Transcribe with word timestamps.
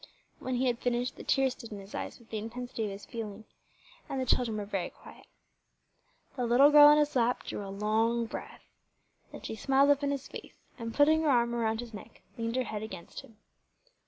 When 0.39 0.55
he 0.55 0.65
had 0.65 0.79
finished, 0.79 1.15
the 1.15 1.23
tears 1.23 1.53
stood 1.53 1.71
in 1.71 1.77
his 1.79 1.93
eyes 1.93 2.17
with 2.17 2.31
the 2.31 2.39
intensity 2.39 2.85
of 2.85 2.89
his 2.89 3.05
feeling, 3.05 3.45
and 4.09 4.19
the 4.19 4.25
children 4.25 4.57
were 4.57 4.65
very 4.65 4.89
quiet. 4.89 5.27
The 6.35 6.47
little 6.47 6.71
girl 6.71 6.87
on 6.87 6.97
his 6.97 7.15
lap 7.15 7.43
drew 7.43 7.63
a 7.63 7.69
long 7.69 8.25
breath. 8.25 8.63
Then 9.31 9.43
she 9.43 9.53
smiled 9.55 9.91
up 9.91 10.01
in 10.01 10.09
his 10.09 10.27
face, 10.27 10.57
and, 10.79 10.91
putting 10.91 11.21
her 11.21 11.29
arm 11.29 11.53
around 11.53 11.81
his 11.81 11.93
neck, 11.93 12.23
leaned 12.35 12.55
her 12.55 12.63
head 12.63 12.81
against 12.81 13.19
him. 13.21 13.37